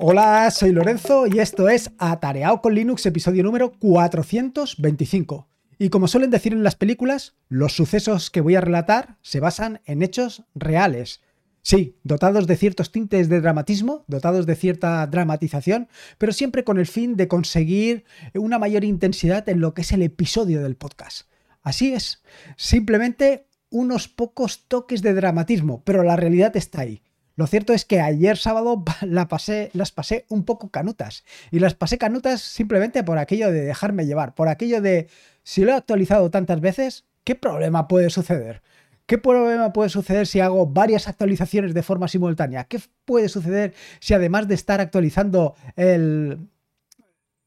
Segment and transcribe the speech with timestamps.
[0.00, 5.48] Hola, soy Lorenzo y esto es Atareado con Linux, episodio número 425.
[5.76, 9.80] Y como suelen decir en las películas, los sucesos que voy a relatar se basan
[9.86, 11.20] en hechos reales.
[11.62, 16.86] Sí, dotados de ciertos tintes de dramatismo, dotados de cierta dramatización, pero siempre con el
[16.86, 21.28] fin de conseguir una mayor intensidad en lo que es el episodio del podcast.
[21.60, 22.22] Así es,
[22.56, 27.02] simplemente unos pocos toques de dramatismo, pero la realidad está ahí.
[27.38, 31.22] Lo cierto es que ayer sábado las pasé un poco canutas.
[31.52, 35.06] Y las pasé canutas simplemente por aquello de dejarme llevar, por aquello de,
[35.44, 38.60] si lo he actualizado tantas veces, ¿qué problema puede suceder?
[39.06, 42.64] ¿Qué problema puede suceder si hago varias actualizaciones de forma simultánea?
[42.64, 46.40] ¿Qué puede suceder si además de estar actualizando el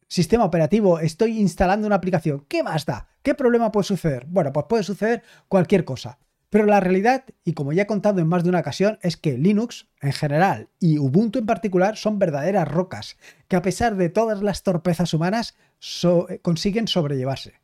[0.08, 2.46] sistema operativo estoy instalando una aplicación?
[2.48, 3.10] ¿Qué más da?
[3.22, 4.26] ¿Qué problema puede suceder?
[4.30, 6.18] Bueno, pues puede suceder cualquier cosa.
[6.52, 9.38] Pero la realidad, y como ya he contado en más de una ocasión, es que
[9.38, 13.18] Linux en general y Ubuntu en particular son verdaderas rocas,
[13.48, 15.56] que a pesar de todas las torpezas humanas
[16.42, 17.61] consiguen sobrellevarse.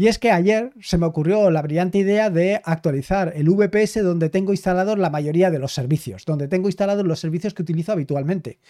[0.00, 4.30] Y es que ayer se me ocurrió la brillante idea de actualizar el VPS donde
[4.30, 8.60] tengo instalados la mayoría de los servicios, donde tengo instalados los servicios que utilizo habitualmente.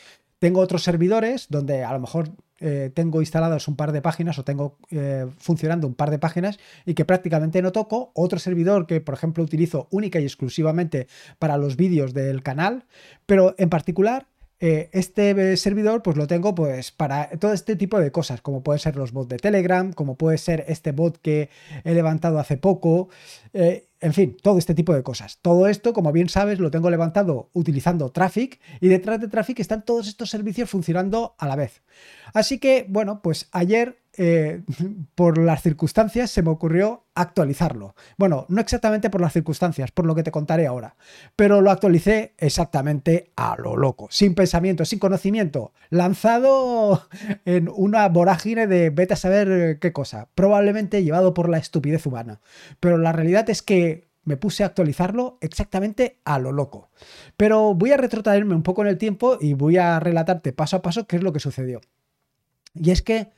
[0.41, 4.45] Tengo otros servidores donde a lo mejor eh, tengo instaladas un par de páginas o
[4.45, 8.11] tengo eh, funcionando un par de páginas y que prácticamente no toco.
[8.15, 11.07] Otro servidor que, por ejemplo, utilizo única y exclusivamente
[11.39, 12.87] para los vídeos del canal,
[13.27, 14.27] pero en particular
[14.61, 18.79] eh, este servidor pues lo tengo pues para todo este tipo de cosas, como pueden
[18.79, 21.49] ser los bots de Telegram, como puede ser este bot que
[21.85, 23.09] he levantado hace poco,
[24.01, 25.39] en fin, todo este tipo de cosas.
[25.43, 29.85] Todo esto, como bien sabes, lo tengo levantado utilizando Traffic y detrás de Traffic están
[29.85, 31.83] todos estos servicios funcionando a la vez.
[32.33, 34.63] Así que, bueno, pues ayer, eh,
[35.15, 37.95] por las circunstancias, se me ocurrió actualizarlo.
[38.17, 40.97] Bueno, no exactamente por las circunstancias, por lo que te contaré ahora,
[41.37, 47.07] pero lo actualicé exactamente a lo loco, sin pensamiento, sin conocimiento, lanzado
[47.45, 52.41] en una vorágine de vete a saber qué cosa, probablemente llevado por la estupidez humana.
[52.79, 53.90] Pero la realidad es que
[54.25, 56.91] me puse a actualizarlo exactamente a lo loco.
[57.37, 60.83] Pero voy a retrotraerme un poco en el tiempo y voy a relatarte paso a
[60.83, 61.81] paso qué es lo que sucedió.
[62.75, 63.31] Y es que,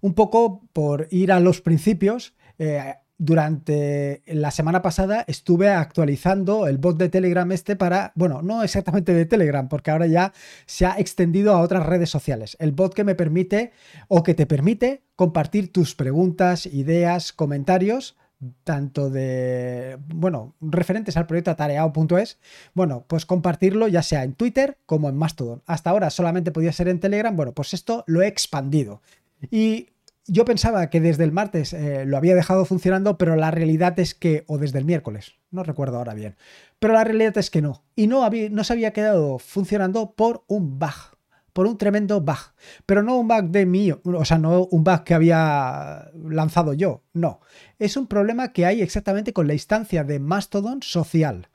[0.00, 6.78] un poco por ir a los principios, eh, durante la semana pasada estuve actualizando el
[6.78, 10.32] bot de Telegram este para, bueno, no exactamente de Telegram, porque ahora ya
[10.64, 12.56] se ha extendido a otras redes sociales.
[12.60, 13.72] El bot que me permite
[14.08, 18.16] o que te permite compartir tus preguntas, ideas, comentarios
[18.64, 22.38] tanto de, bueno, referentes al proyecto atareado.es,
[22.74, 25.62] bueno, pues compartirlo ya sea en Twitter como en Mastodon.
[25.66, 29.02] Hasta ahora solamente podía ser en Telegram, bueno, pues esto lo he expandido.
[29.50, 29.88] Y
[30.26, 34.14] yo pensaba que desde el martes eh, lo había dejado funcionando, pero la realidad es
[34.14, 36.36] que, o desde el miércoles, no recuerdo ahora bien,
[36.78, 37.82] pero la realidad es que no.
[37.96, 41.09] Y no, había, no se había quedado funcionando por un bug
[41.52, 42.38] por un tremendo bug.
[42.86, 47.02] Pero no un bug de mí, o sea, no un bug que había lanzado yo,
[47.12, 47.40] no.
[47.78, 51.48] Es un problema que hay exactamente con la instancia de Mastodon social.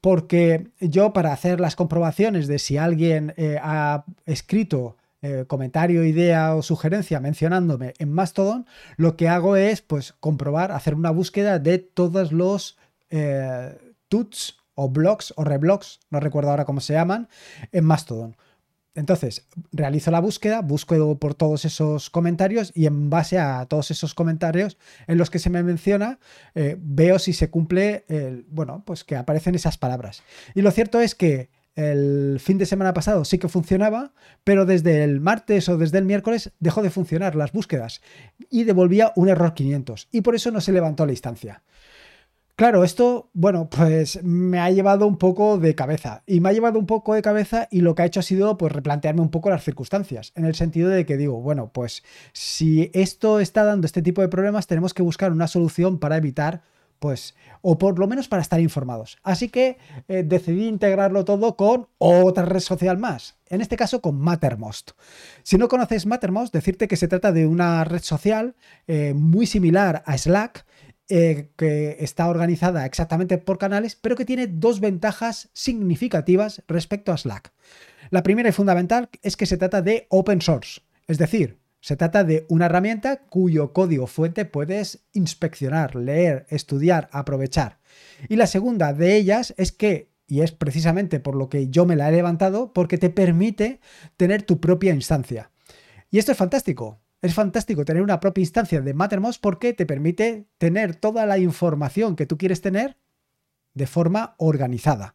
[0.00, 6.56] Porque yo para hacer las comprobaciones de si alguien eh, ha escrito eh, comentario, idea
[6.56, 8.66] o sugerencia mencionándome en Mastodon,
[8.96, 12.76] lo que hago es pues comprobar, hacer una búsqueda de todos los
[13.10, 13.78] eh,
[14.08, 17.28] tuts o blogs o reblogs, no recuerdo ahora cómo se llaman,
[17.70, 18.36] en Mastodon.
[18.94, 24.14] Entonces, realizo la búsqueda, busco por todos esos comentarios y en base a todos esos
[24.14, 24.76] comentarios
[25.06, 26.18] en los que se me menciona,
[26.54, 30.22] eh, veo si se cumple, el, bueno, pues que aparecen esas palabras.
[30.54, 34.12] Y lo cierto es que el fin de semana pasado sí que funcionaba,
[34.44, 38.02] pero desde el martes o desde el miércoles dejó de funcionar las búsquedas
[38.50, 41.62] y devolvía un error 500 y por eso no se levantó la instancia.
[42.62, 46.22] Claro, esto, bueno, pues me ha llevado un poco de cabeza.
[46.28, 48.56] Y me ha llevado un poco de cabeza y lo que ha hecho ha sido
[48.56, 50.30] pues replantearme un poco las circunstancias.
[50.36, 54.28] En el sentido de que digo, bueno, pues si esto está dando este tipo de
[54.28, 56.62] problemas, tenemos que buscar una solución para evitar,
[57.00, 59.18] pues, o por lo menos para estar informados.
[59.24, 63.38] Así que eh, decidí integrarlo todo con otra red social más.
[63.48, 64.92] En este caso con Mattermost.
[65.42, 68.54] Si no conoces Mattermost, decirte que se trata de una red social
[68.86, 70.64] eh, muy similar a Slack
[71.14, 77.18] eh, que está organizada exactamente por canales, pero que tiene dos ventajas significativas respecto a
[77.18, 77.52] Slack.
[78.08, 82.24] La primera y fundamental es que se trata de open source, es decir, se trata
[82.24, 87.78] de una herramienta cuyo código fuente puedes inspeccionar, leer, estudiar, aprovechar.
[88.30, 91.94] Y la segunda de ellas es que, y es precisamente por lo que yo me
[91.94, 93.80] la he levantado, porque te permite
[94.16, 95.50] tener tu propia instancia.
[96.10, 100.48] Y esto es fantástico, es fantástico tener una propia instancia de Mattermost porque te permite
[100.58, 102.98] tener toda la información que tú quieres tener
[103.74, 105.14] de forma organizada.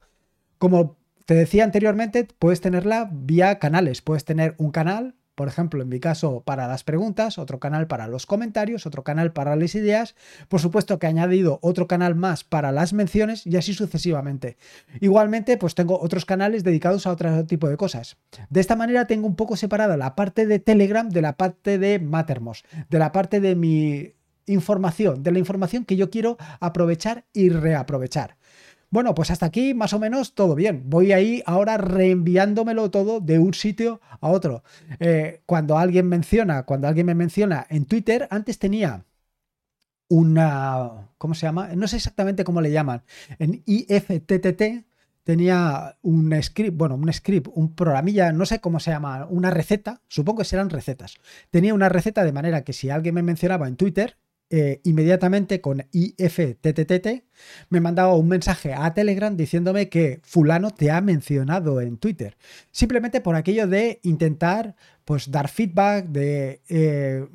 [0.57, 4.01] Como te decía anteriormente, puedes tenerla vía canales.
[4.01, 8.07] Puedes tener un canal por ejemplo, en mi caso, para las preguntas, otro canal para
[8.07, 10.15] los comentarios, otro canal para las ideas,
[10.49, 14.57] por supuesto que he añadido otro canal más para las menciones y así sucesivamente.
[14.99, 18.17] Igualmente, pues tengo otros canales dedicados a otro tipo de cosas.
[18.49, 21.99] De esta manera tengo un poco separada la parte de Telegram de la parte de
[21.99, 24.15] Mattermost, de la parte de mi
[24.47, 28.37] información, de la información que yo quiero aprovechar y reaprovechar.
[28.89, 30.83] Bueno, pues hasta aquí más o menos todo bien.
[30.85, 34.63] Voy ahí ahora reenviándomelo todo de un sitio a otro.
[34.99, 39.05] Eh, cuando alguien menciona, cuando alguien me menciona en Twitter, antes tenía
[40.09, 41.69] una, ¿cómo se llama?
[41.75, 43.03] No sé exactamente cómo le llaman.
[43.39, 44.85] En IFTTT
[45.23, 50.01] tenía un script, bueno, un script, un programilla, no sé cómo se llama, una receta,
[50.07, 51.15] supongo que serán recetas.
[51.51, 54.17] Tenía una receta de manera que si alguien me mencionaba en Twitter,
[54.49, 57.25] eh, inmediatamente con IFTTT
[57.69, 62.37] me mandaba un mensaje a Telegram diciéndome que fulano te ha mencionado en Twitter.
[62.71, 67.27] Simplemente por aquello de intentar pues dar feedback, de eh,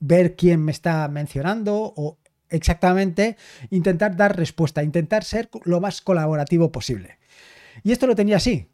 [0.00, 2.18] ver quién me está mencionando o
[2.48, 3.36] exactamente
[3.70, 7.18] intentar dar respuesta, intentar ser lo más colaborativo posible.
[7.82, 8.68] Y esto lo tenía así,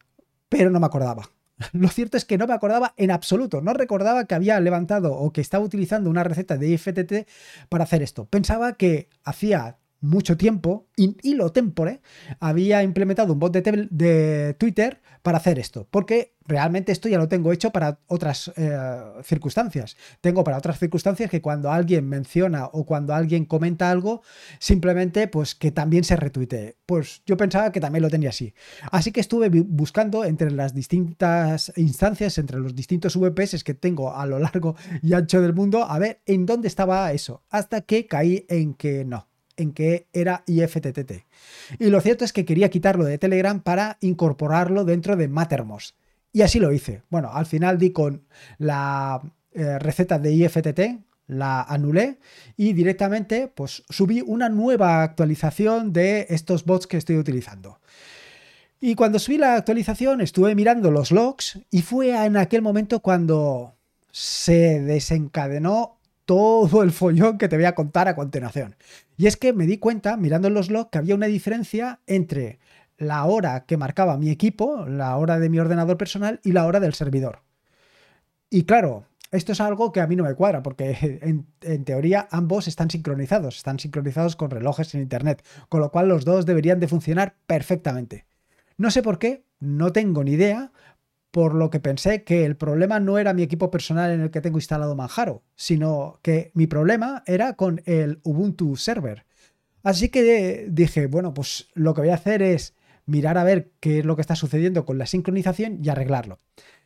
[0.48, 1.30] pero no me acordaba.
[1.72, 5.32] Lo cierto es que no me acordaba en absoluto, no recordaba que había levantado o
[5.32, 7.28] que estaba utilizando una receta de IFTT
[7.68, 8.26] para hacer esto.
[8.26, 12.00] Pensaba que hacía mucho tiempo, in hilo tempore,
[12.40, 17.52] había implementado un bot de, Twitter para hacer esto, porque realmente esto ya lo tengo
[17.52, 18.78] hecho para otras eh,
[19.22, 19.96] circunstancias.
[20.20, 24.22] Tengo para otras circunstancias que cuando alguien menciona o cuando alguien comenta algo,
[24.58, 26.76] simplemente pues que también se retuitee.
[26.86, 28.54] Pues yo pensaba que también lo tenía así.
[28.90, 34.24] Así que estuve buscando entre las distintas instancias, entre los distintos VPS que tengo a
[34.26, 38.46] lo largo y ancho del mundo, a ver en dónde estaba eso, hasta que caí
[38.48, 39.27] en que no
[39.58, 41.24] en que era IFTTT.
[41.78, 45.96] Y lo cierto es que quería quitarlo de Telegram para incorporarlo dentro de Mattermost.
[46.32, 47.02] Y así lo hice.
[47.10, 48.24] Bueno, al final di con
[48.58, 49.20] la
[49.52, 50.80] eh, receta de IFTT,
[51.26, 52.18] la anulé
[52.56, 57.78] y directamente pues subí una nueva actualización de estos bots que estoy utilizando.
[58.80, 63.74] Y cuando subí la actualización estuve mirando los logs y fue en aquel momento cuando
[64.10, 65.97] se desencadenó
[66.28, 68.76] todo el follón que te voy a contar a continuación.
[69.16, 72.58] Y es que me di cuenta, mirando en los logs, que había una diferencia entre
[72.98, 76.80] la hora que marcaba mi equipo, la hora de mi ordenador personal y la hora
[76.80, 77.40] del servidor.
[78.50, 82.28] Y claro, esto es algo que a mí no me cuadra, porque en, en, teoría
[82.30, 86.78] ambos están sincronizados, están sincronizados con relojes en Internet, con lo cual los dos deberían
[86.78, 88.26] de funcionar perfectamente.
[88.76, 90.72] No sé por qué, no tengo ni idea,
[91.30, 94.40] por lo que pensé que el problema no era mi equipo personal en el que
[94.40, 99.26] tengo instalado Manjaro, sino que mi problema era con el Ubuntu Server.
[99.82, 102.74] Así que dije, bueno, pues lo que voy a hacer es
[103.06, 106.40] mirar a ver qué es lo que está sucediendo con la sincronización y arreglarlo.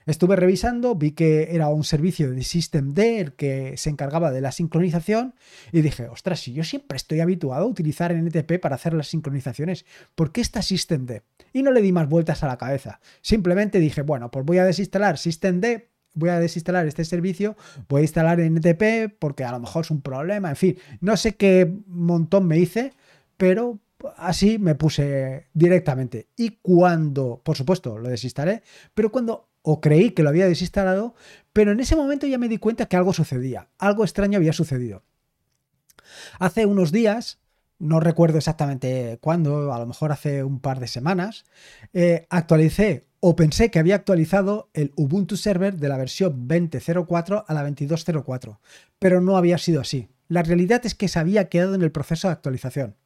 [0.06, 4.52] Estuve revisando, vi que era un servicio de Systemd el que se encargaba de la
[4.52, 5.34] sincronización
[5.70, 9.84] y dije, ostras, si yo siempre estoy habituado a utilizar NTP para hacer las sincronizaciones,
[10.14, 11.22] ¿por qué está Systemd?
[11.52, 13.00] Y no le di más vueltas a la cabeza.
[13.20, 15.82] Simplemente dije, bueno, pues voy a desinstalar Systemd,
[16.14, 17.56] voy a desinstalar este servicio,
[17.88, 21.36] voy a instalar NTP porque a lo mejor es un problema, en fin, no sé
[21.36, 22.92] qué montón me hice,
[23.36, 23.78] pero
[24.16, 26.28] así me puse directamente.
[26.36, 28.62] Y cuando, por supuesto, lo desinstalé,
[28.94, 31.14] pero cuando o creí que lo había desinstalado,
[31.52, 35.04] pero en ese momento ya me di cuenta que algo sucedía, algo extraño había sucedido.
[36.38, 37.38] Hace unos días,
[37.78, 41.44] no recuerdo exactamente cuándo, a lo mejor hace un par de semanas,
[41.92, 47.54] eh, actualicé o pensé que había actualizado el Ubuntu Server de la versión 20.04 a
[47.54, 48.58] la 22.04,
[48.98, 50.08] pero no había sido así.
[50.28, 52.96] La realidad es que se había quedado en el proceso de actualización.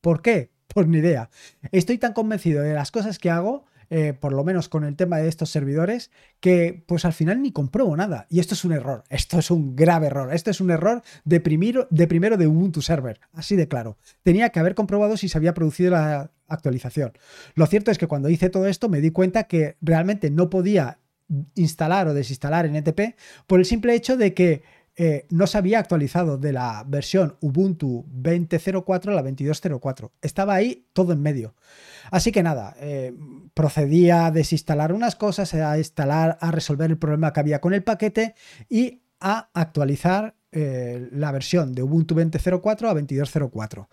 [0.00, 0.52] ¿Por qué?
[0.68, 1.30] Pues ni idea.
[1.72, 5.18] Estoy tan convencido de las cosas que hago eh, por lo menos con el tema
[5.18, 6.10] de estos servidores,
[6.40, 8.26] que pues al final ni compruebo nada.
[8.30, 11.40] Y esto es un error, esto es un grave error, esto es un error de,
[11.40, 13.96] primero de, primero de Ubuntu Server, así de claro.
[14.22, 17.12] Tenía que haber comprobado si se había producido la actualización.
[17.54, 20.98] Lo cierto es que cuando hice todo esto me di cuenta que realmente no podía
[21.54, 24.62] instalar o desinstalar NTP por el simple hecho de que
[24.96, 30.10] eh, no se había actualizado de la versión Ubuntu 20.04 a la 22.04.
[30.22, 31.54] Estaba ahí todo en medio.
[32.10, 33.12] Así que nada, eh,
[33.54, 37.82] procedí a desinstalar unas cosas, a instalar, a resolver el problema que había con el
[37.82, 38.34] paquete
[38.68, 43.88] y a actualizar eh, la versión de Ubuntu 20.04 a 22.04.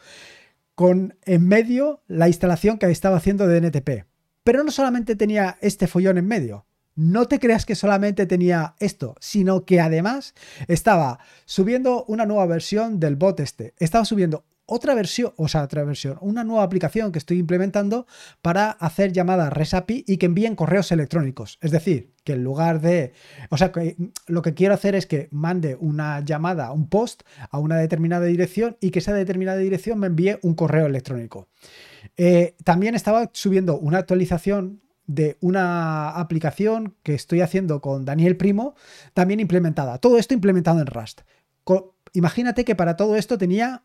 [0.75, 4.05] Con en medio la instalación que estaba haciendo de NTP.
[4.43, 6.65] Pero no solamente tenía este follón en medio,
[7.01, 10.35] no te creas que solamente tenía esto, sino que además
[10.67, 13.73] estaba subiendo una nueva versión del bot este.
[13.79, 18.05] Estaba subiendo otra versión, o sea, otra versión, una nueva aplicación que estoy implementando
[18.41, 21.57] para hacer llamadas REST API y que envíen correos electrónicos.
[21.61, 23.13] Es decir, que en lugar de,
[23.49, 27.57] o sea, que lo que quiero hacer es que mande una llamada, un post a
[27.57, 31.49] una determinada dirección y que esa determinada dirección me envíe un correo electrónico.
[32.15, 34.81] Eh, también estaba subiendo una actualización
[35.15, 38.75] de una aplicación que estoy haciendo con Daniel Primo,
[39.13, 39.97] también implementada.
[39.97, 41.21] Todo esto implementado en Rust.
[42.13, 43.83] imagínate que para todo esto tenía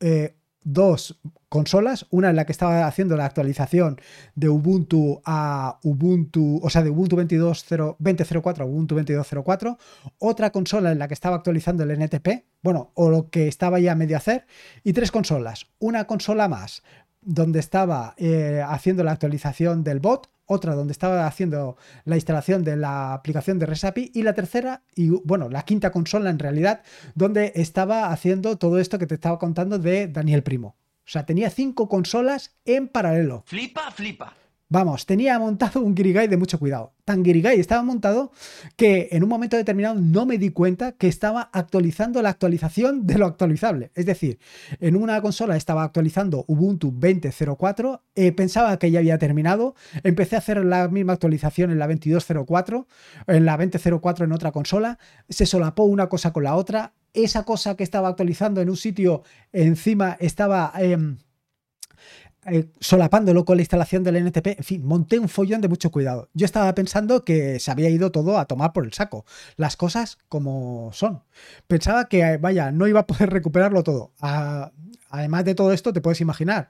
[0.00, 3.98] eh, dos consolas, una en la que estaba haciendo la actualización
[4.34, 9.78] de Ubuntu a Ubuntu, o sea, de Ubuntu 20.04 a Ubuntu 22.04,
[10.18, 13.94] otra consola en la que estaba actualizando el NTP, bueno, o lo que estaba ya
[13.94, 14.46] medio hacer,
[14.84, 16.82] y tres consolas, una consola más
[17.20, 22.76] donde estaba eh, haciendo la actualización del bot, otra donde estaba haciendo la instalación de
[22.76, 26.82] la aplicación de Resapi y la tercera, y bueno, la quinta consola en realidad,
[27.14, 30.76] donde estaba haciendo todo esto que te estaba contando de Daniel Primo.
[31.06, 33.42] O sea, tenía cinco consolas en paralelo.
[33.46, 34.34] Flipa, flipa.
[34.70, 36.92] Vamos, tenía montado un Girigai de mucho cuidado.
[37.06, 38.32] Tan Girigai estaba montado
[38.76, 43.16] que en un momento determinado no me di cuenta que estaba actualizando la actualización de
[43.16, 43.92] lo actualizable.
[43.94, 44.38] Es decir,
[44.78, 50.40] en una consola estaba actualizando Ubuntu 20.04, eh, pensaba que ya había terminado, empecé a
[50.40, 52.86] hacer la misma actualización en la 22.04,
[53.26, 54.98] en la 20.04 en otra consola,
[55.30, 59.22] se solapó una cosa con la otra, esa cosa que estaba actualizando en un sitio
[59.50, 60.74] encima estaba...
[60.78, 61.16] Em,
[62.50, 66.28] eh, solapándolo con la instalación del NTP, en fin, monté un follón de mucho cuidado.
[66.34, 69.24] Yo estaba pensando que se había ido todo a tomar por el saco,
[69.56, 71.22] las cosas como son.
[71.66, 74.12] Pensaba que, vaya, no iba a poder recuperarlo todo.
[75.10, 76.68] además de todo esto, te puedes imaginar,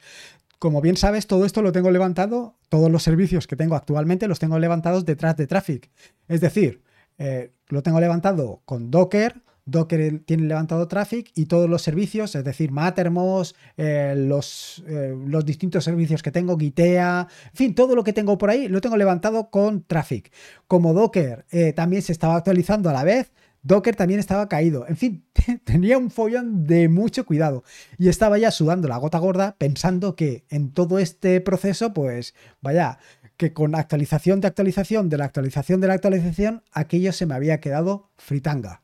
[0.58, 4.38] como bien sabes, todo esto lo tengo levantado, todos los servicios que tengo actualmente los
[4.38, 5.90] tengo levantados detrás de Traffic.
[6.26, 6.82] Es decir,
[7.18, 12.42] eh, lo tengo levantado con Docker, Docker tiene levantado Traffic y todos los servicios, es
[12.42, 18.02] decir, Mattermost, eh, los, eh, los, distintos servicios que tengo, Gitea, en fin, todo lo
[18.02, 20.32] que tengo por ahí lo tengo levantado con Traffic.
[20.66, 23.30] Como Docker eh, también se estaba actualizando a la vez,
[23.62, 24.86] Docker también estaba caído.
[24.88, 25.26] En fin,
[25.64, 27.64] tenía un follón de mucho cuidado
[27.98, 32.98] y estaba ya sudando la gota gorda pensando que en todo este proceso, pues vaya,
[33.36, 37.60] que con actualización de actualización de la actualización de la actualización, aquello se me había
[37.60, 38.82] quedado fritanga.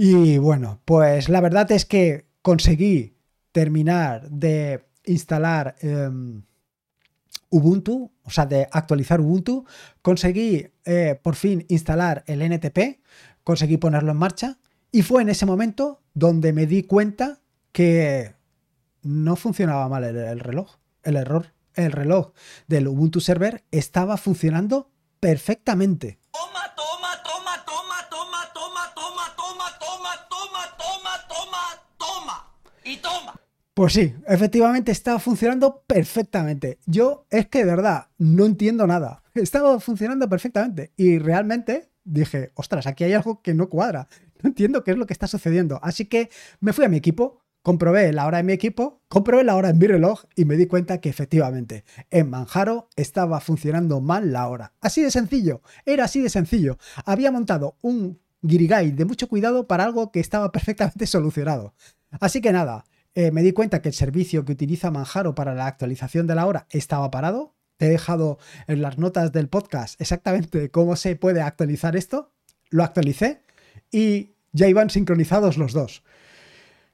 [0.00, 3.16] Y bueno, pues la verdad es que conseguí
[3.50, 6.44] terminar de instalar em,
[7.50, 9.64] Ubuntu, o sea, de actualizar Ubuntu,
[10.00, 13.00] conseguí eh, por fin instalar el NTP,
[13.42, 14.58] conseguí ponerlo en marcha
[14.92, 17.40] y fue en ese momento donde me di cuenta
[17.72, 18.34] que
[19.02, 22.34] no funcionaba mal el reloj, el error, el reloj
[22.68, 26.18] del Ubuntu server estaba funcionando perfectamente.
[33.78, 36.80] Pues sí, efectivamente estaba funcionando perfectamente.
[36.86, 39.22] Yo es que de verdad no entiendo nada.
[39.34, 44.08] Estaba funcionando perfectamente y realmente dije, ostras, aquí hay algo que no cuadra.
[44.42, 45.78] No entiendo qué es lo que está sucediendo.
[45.80, 49.54] Así que me fui a mi equipo, comprobé la hora de mi equipo, comprobé la
[49.54, 54.32] hora en mi reloj y me di cuenta que efectivamente en Manjaro estaba funcionando mal
[54.32, 54.72] la hora.
[54.80, 56.78] Así de sencillo, era así de sencillo.
[57.04, 61.74] Había montado un Girigai de mucho cuidado para algo que estaba perfectamente solucionado.
[62.20, 62.84] Así que nada,
[63.20, 66.46] eh, me di cuenta que el servicio que utiliza Manjaro para la actualización de la
[66.46, 67.56] hora estaba parado.
[67.76, 72.32] Te he dejado en las notas del podcast exactamente cómo se puede actualizar esto.
[72.70, 73.42] Lo actualicé
[73.90, 76.04] y ya iban sincronizados los dos.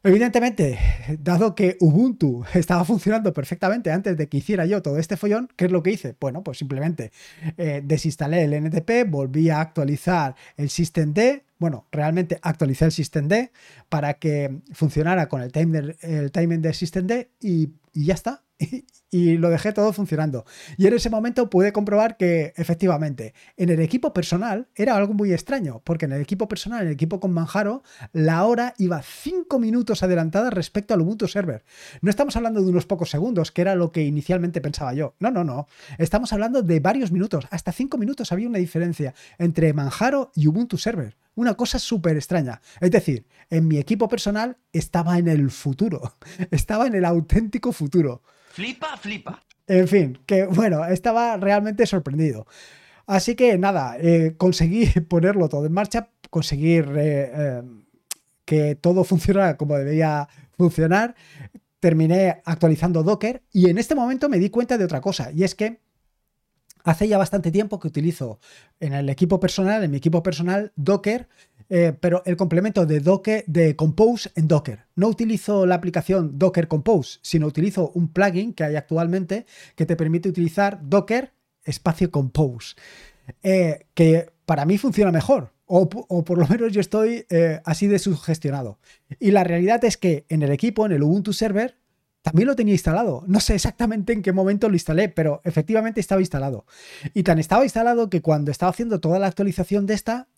[0.06, 0.78] Evidentemente,
[1.18, 5.64] dado que Ubuntu estaba funcionando perfectamente antes de que hiciera yo todo este follón, ¿qué
[5.64, 6.14] es lo que hice?
[6.20, 7.10] Bueno, pues simplemente
[7.56, 11.18] eh, desinstalé el NTP, volví a actualizar el systemd,
[11.58, 13.48] bueno, realmente actualicé el systemd
[13.88, 18.43] para que funcionara con el timing, el timing del systemd y ya está.
[19.10, 20.44] y lo dejé todo funcionando.
[20.76, 25.32] Y en ese momento pude comprobar que efectivamente en el equipo personal era algo muy
[25.32, 27.82] extraño, porque en el equipo personal, en el equipo con Manjaro,
[28.12, 31.64] la hora iba 5 minutos adelantada respecto al Ubuntu Server.
[32.00, 35.14] No estamos hablando de unos pocos segundos, que era lo que inicialmente pensaba yo.
[35.20, 35.66] No, no, no.
[35.98, 37.46] Estamos hablando de varios minutos.
[37.50, 41.16] Hasta 5 minutos había una diferencia entre Manjaro y Ubuntu Server.
[41.36, 42.60] Una cosa súper extraña.
[42.80, 46.16] Es decir, en mi equipo personal estaba en el futuro.
[46.50, 48.22] Estaba en el auténtico futuro.
[48.52, 49.42] Flipa, flipa.
[49.66, 52.46] En fin, que bueno, estaba realmente sorprendido.
[53.06, 57.62] Así que nada, eh, conseguí ponerlo todo en marcha, conseguir eh, eh,
[58.44, 61.14] que todo funcionara como debía funcionar.
[61.80, 65.54] Terminé actualizando Docker y en este momento me di cuenta de otra cosa, y es
[65.54, 65.80] que
[66.84, 68.38] hace ya bastante tiempo que utilizo
[68.78, 71.28] en el equipo personal, en mi equipo personal, Docker
[71.70, 74.80] eh, pero el complemento de Docker, de Compose en Docker.
[74.96, 79.96] No utilizo la aplicación Docker Compose, sino utilizo un plugin que hay actualmente que te
[79.96, 81.32] permite utilizar Docker
[81.64, 82.76] espacio Compose,
[83.42, 85.52] eh, que para mí funciona mejor.
[85.66, 88.78] O, por lo menos yo estoy eh, así de sugestionado.
[89.18, 91.78] Y la realidad es que en el equipo, en el Ubuntu Server,
[92.24, 93.22] también lo tenía instalado.
[93.26, 96.64] No sé exactamente en qué momento lo instalé, pero efectivamente estaba instalado.
[97.12, 100.28] Y tan estaba instalado que cuando estaba haciendo toda la actualización de esta,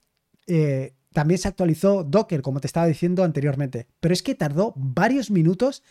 [1.12, 5.85] también se actualizó Docker, como te estaba diciendo anteriormente, pero es que tardó varios minutos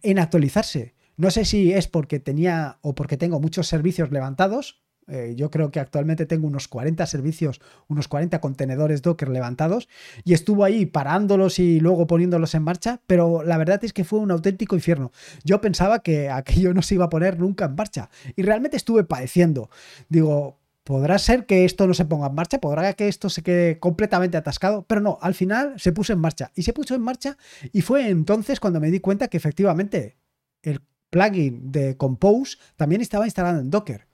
[0.00, 0.94] en actualizarse.
[1.18, 4.80] No sé si es porque tenía o porque tengo muchos servicios levantados.
[5.12, 9.86] Eh, yo creo que actualmente tengo unos 40 servicios, unos 40 contenedores Docker levantados
[10.24, 14.20] y estuvo ahí parándolos y luego poniéndolos en marcha, pero la verdad es que fue
[14.20, 15.12] un auténtico infierno.
[15.44, 19.04] Yo pensaba que aquello no se iba a poner nunca en marcha y realmente estuve
[19.04, 19.68] padeciendo.
[20.08, 23.78] Digo, Podrá ser que esto no se ponga en marcha, podrá que esto se quede
[23.78, 26.50] completamente atascado, pero no, al final se puso en marcha.
[26.56, 27.36] Y se puso en marcha
[27.72, 30.16] y fue entonces cuando me di cuenta que efectivamente
[30.60, 34.08] el plugin de Compose también estaba instalado en Docker.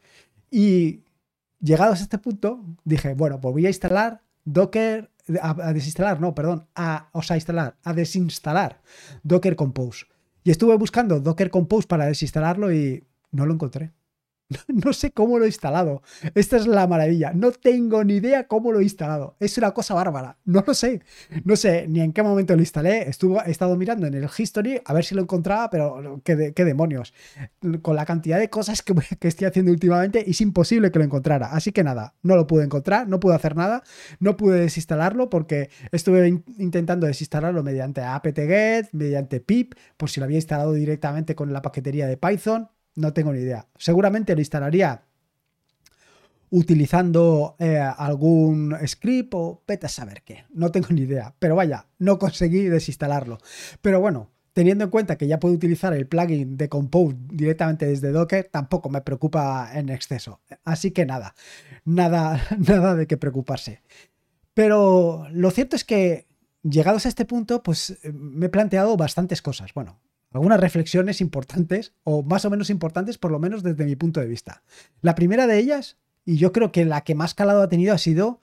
[0.50, 1.05] Y
[1.61, 5.11] llegados a este punto, dije, bueno, pues voy a instalar Docker,
[5.43, 8.81] a, desinstalar, no, perdón, a, o sea, instalar, a desinstalar
[9.23, 10.07] Docker Compose.
[10.45, 13.93] Y estuve buscando Docker Compose para desinstalarlo y no lo encontré.
[14.69, 16.02] No sé cómo lo he instalado.
[16.35, 17.33] Esta es la maravilla.
[17.35, 19.37] No tengo ni idea cómo lo he instalado.
[19.40, 20.38] Es una cosa bárbara.
[20.45, 21.02] No lo sé.
[21.45, 23.09] No sé ni en qué momento lo instalé.
[23.09, 27.12] Estuve, he estado mirando en el history a ver si lo encontraba, pero qué, demonios.
[27.83, 28.95] Con la cantidad de cosas que,
[29.28, 31.52] estoy haciendo últimamente es imposible que lo encontrara.
[31.52, 33.83] Así que nada, no lo pude encontrar, no pude hacer nada.
[34.21, 36.28] No pude desinstalarlo porque estuve
[36.59, 42.07] intentando desinstalarlo mediante apt-get, mediante pip, por si lo había instalado directamente con la paquetería
[42.07, 43.67] de Python no tengo ni idea.
[43.76, 45.02] Seguramente lo instalaría
[46.50, 50.45] utilizando eh, algún script o vete a saber qué.
[50.50, 51.35] No tengo ni idea.
[51.38, 53.38] Pero vaya, no conseguí desinstalarlo.
[53.83, 58.11] Pero bueno, teniendo en cuenta que ya puedo utilizar el plugin de Compose directamente desde
[58.11, 60.40] Docker, tampoco me preocupa en exceso.
[60.64, 61.35] Así que nada,
[61.84, 63.82] nada, nada de qué preocuparse.
[64.54, 66.26] Pero lo cierto es que
[66.63, 69.73] llegados a este punto, pues eh, me he planteado bastantes cosas.
[69.75, 74.21] Bueno, algunas reflexiones importantes, o más o menos importantes, por lo menos desde mi punto
[74.21, 74.62] de vista.
[75.00, 77.99] La primera de ellas, y yo creo que la que más calado ha tenido, ha
[77.99, 78.41] sido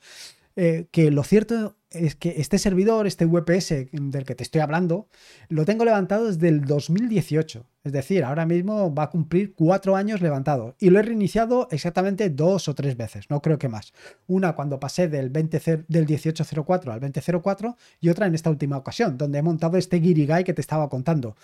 [0.56, 5.08] eh, que lo cierto es que este servidor, este VPS del que te estoy hablando,
[5.49, 7.65] lo tengo levantado desde el 2018.
[7.84, 10.75] Es decir, ahora mismo va a cumplir cuatro años levantado.
[10.79, 13.93] Y lo he reiniciado exactamente dos o tres veces, no creo que más.
[14.27, 19.17] Una cuando pasé del, 20, del 1804 al 2004 y otra en esta última ocasión,
[19.17, 21.36] donde he montado este Guy que te estaba contando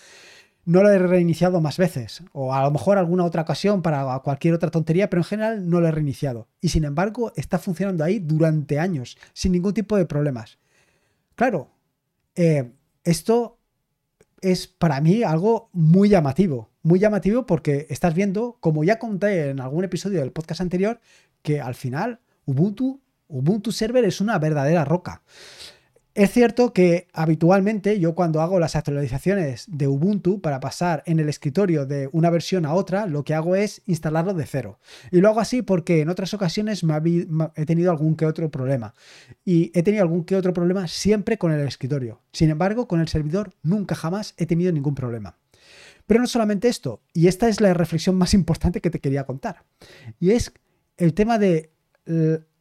[0.65, 4.53] no lo he reiniciado más veces, o a lo mejor alguna otra ocasión para cualquier
[4.53, 6.47] otra tontería, pero en general no lo he reiniciado.
[6.61, 10.59] Y sin embargo, está funcionando ahí durante años, sin ningún tipo de problemas.
[11.35, 11.71] Claro,
[12.35, 12.71] eh,
[13.03, 13.57] esto
[14.41, 19.59] es para mí algo muy llamativo, muy llamativo porque estás viendo, como ya conté en
[19.59, 20.99] algún episodio del podcast anterior,
[21.41, 25.23] que al final Ubuntu, Ubuntu Server es una verdadera roca.
[26.13, 31.29] Es cierto que habitualmente yo cuando hago las actualizaciones de Ubuntu para pasar en el
[31.29, 34.77] escritorio de una versión a otra, lo que hago es instalarlo de cero.
[35.09, 36.83] Y lo hago así porque en otras ocasiones
[37.55, 38.93] he tenido algún que otro problema.
[39.45, 42.19] Y he tenido algún que otro problema siempre con el escritorio.
[42.33, 45.37] Sin embargo, con el servidor nunca jamás he tenido ningún problema.
[46.07, 49.63] Pero no solamente esto, y esta es la reflexión más importante que te quería contar.
[50.19, 50.51] Y es
[50.97, 51.71] el tema de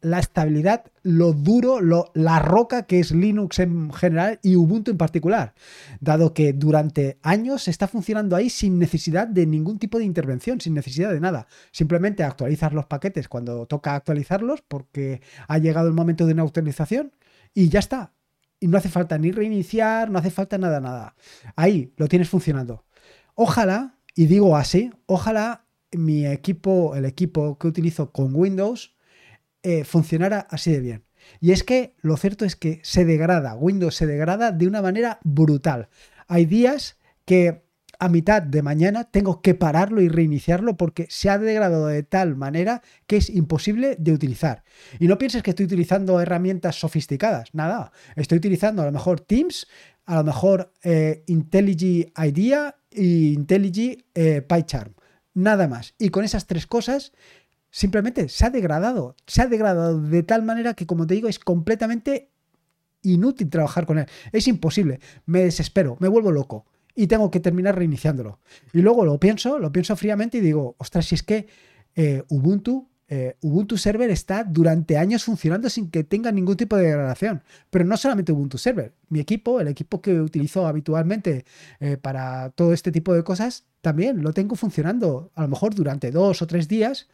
[0.00, 4.96] la estabilidad, lo duro, lo, la roca que es Linux en general y Ubuntu en
[4.96, 5.54] particular,
[6.00, 10.74] dado que durante años está funcionando ahí sin necesidad de ningún tipo de intervención, sin
[10.74, 11.46] necesidad de nada.
[11.72, 17.12] Simplemente actualizar los paquetes cuando toca actualizarlos porque ha llegado el momento de una actualización
[17.54, 18.12] y ya está.
[18.58, 21.14] Y no hace falta ni reiniciar, no hace falta nada, nada.
[21.56, 22.84] Ahí lo tienes funcionando.
[23.34, 28.94] Ojalá, y digo así, ojalá mi equipo, el equipo que utilizo con Windows,
[29.62, 31.04] eh, funcionara así de bien.
[31.40, 35.18] Y es que lo cierto es que se degrada, Windows se degrada de una manera
[35.22, 35.88] brutal.
[36.28, 37.62] Hay días que
[38.00, 42.34] a mitad de mañana tengo que pararlo y reiniciarlo porque se ha degradado de tal
[42.34, 44.64] manera que es imposible de utilizar.
[44.98, 47.92] Y no pienses que estoy utilizando herramientas sofisticadas, nada.
[48.16, 49.66] Estoy utilizando a lo mejor Teams,
[50.06, 54.94] a lo mejor eh, IntelliJ IDEA y IntelliJ eh, PyCharm.
[55.34, 55.94] Nada más.
[55.98, 57.12] Y con esas tres cosas
[57.70, 59.16] simplemente se ha degradado.
[59.26, 62.30] Se ha degradado de tal manera que, como te digo, es completamente
[63.02, 64.06] inútil trabajar con él.
[64.32, 65.00] Es imposible.
[65.26, 68.40] Me desespero, me vuelvo loco y tengo que terminar reiniciándolo.
[68.72, 71.48] Y luego lo pienso, lo pienso fríamente y digo, ostras, si es que
[71.94, 76.84] eh, Ubuntu eh, Ubuntu Server está durante años funcionando sin que tenga ningún tipo de
[76.84, 77.42] degradación.
[77.68, 78.94] Pero no solamente Ubuntu Server.
[79.08, 81.44] Mi equipo, el equipo que utilizo habitualmente
[81.80, 86.12] eh, para todo este tipo de cosas, también lo tengo funcionando a lo mejor durante
[86.12, 87.08] dos o tres días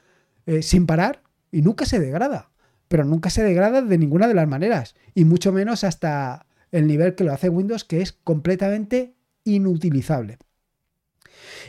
[0.46, 2.50] eh, sin parar y nunca se degrada.
[2.88, 4.94] Pero nunca se degrada de ninguna de las maneras.
[5.14, 10.38] Y mucho menos hasta el nivel que lo hace Windows, que es completamente inutilizable.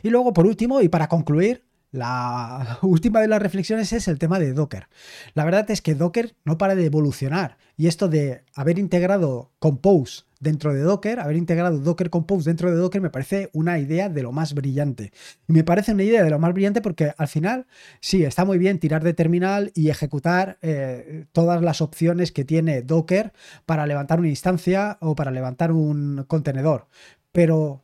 [0.03, 4.39] Y luego, por último, y para concluir, la última de las reflexiones es el tema
[4.39, 4.87] de Docker.
[5.33, 10.26] La verdad es que Docker no para de evolucionar y esto de haber integrado Compose
[10.39, 14.23] dentro de Docker, haber integrado Docker Compose dentro de Docker me parece una idea de
[14.23, 15.11] lo más brillante.
[15.47, 17.67] Me parece una idea de lo más brillante porque al final
[17.99, 22.81] sí, está muy bien tirar de terminal y ejecutar eh, todas las opciones que tiene
[22.81, 23.33] Docker
[23.65, 26.87] para levantar una instancia o para levantar un contenedor.
[27.31, 27.83] Pero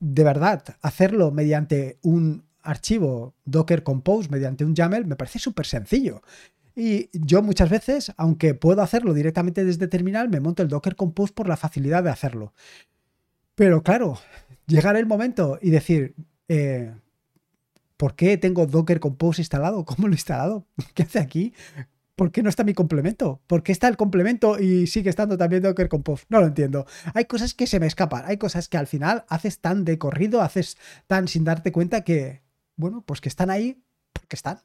[0.00, 6.22] de verdad, hacerlo mediante un archivo Docker Compose mediante un YAML me parece súper sencillo.
[6.74, 11.32] Y yo muchas veces, aunque puedo hacerlo directamente desde terminal, me monto el Docker Compose
[11.32, 12.54] por la facilidad de hacerlo.
[13.54, 14.18] Pero claro,
[14.66, 16.14] llegar el momento y decir,
[16.48, 16.94] eh,
[17.96, 19.84] ¿por qué tengo Docker Compose instalado?
[19.86, 20.66] ¿Cómo lo he instalado?
[20.94, 21.52] ¿Qué hace aquí?
[22.16, 23.40] ¿Por qué no está mi complemento?
[23.46, 26.24] ¿Por qué está el complemento y sigue estando también Docker Compose?
[26.28, 26.86] No lo entiendo.
[27.14, 30.40] Hay cosas que se me escapan, hay cosas que al final haces tan de corrido,
[30.42, 32.42] haces tan sin darte cuenta que,
[32.76, 33.82] bueno, pues que están ahí
[34.12, 34.60] porque están.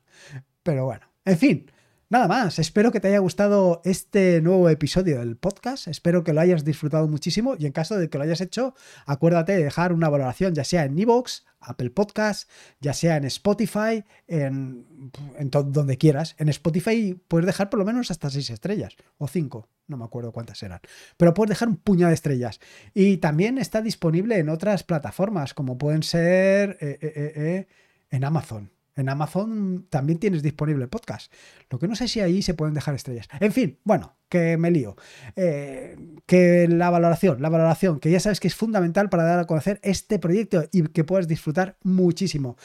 [0.64, 1.72] Pero bueno, en fin.
[2.10, 6.40] Nada más, espero que te haya gustado este nuevo episodio del podcast, espero que lo
[6.40, 10.08] hayas disfrutado muchísimo y en caso de que lo hayas hecho, acuérdate de dejar una
[10.08, 16.36] valoración ya sea en Evox, Apple Podcast, ya sea en Spotify, en, en donde quieras.
[16.38, 20.32] En Spotify puedes dejar por lo menos hasta 6 estrellas o 5, no me acuerdo
[20.32, 20.80] cuántas eran,
[21.18, 22.62] pero puedes dejar un puñado de estrellas.
[22.94, 26.78] Y también está disponible en otras plataformas como pueden ser...
[26.80, 27.68] Eh, eh, eh,
[28.10, 28.72] en Amazon.
[28.98, 31.32] En Amazon también tienes disponible el podcast.
[31.70, 33.28] Lo que no sé si ahí se pueden dejar estrellas.
[33.40, 34.96] En fin, bueno, que me lío.
[35.36, 39.46] Eh, que la valoración, la valoración, que ya sabes que es fundamental para dar a
[39.46, 42.58] conocer este proyecto y que puedas disfrutar muchísimo.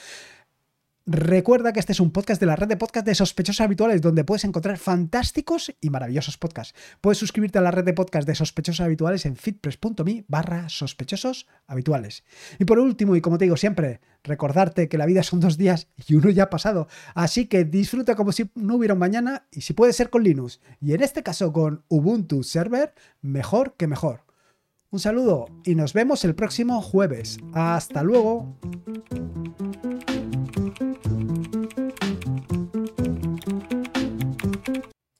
[1.14, 4.24] Recuerda que este es un podcast de la red de podcast de sospechosos habituales donde
[4.24, 6.74] puedes encontrar fantásticos y maravillosos podcasts.
[7.02, 12.24] Puedes suscribirte a la red de podcast de sospechosos habituales en fitpress.me barra sospechosos habituales.
[12.58, 15.88] Y por último, y como te digo siempre, recordarte que la vida son dos días
[16.06, 16.88] y uno ya ha pasado.
[17.14, 20.60] Así que disfruta como si no hubiera un mañana y si puede ser con Linux.
[20.80, 24.24] Y en este caso con Ubuntu Server, mejor que mejor.
[24.88, 27.38] Un saludo y nos vemos el próximo jueves.
[27.52, 28.56] Hasta luego.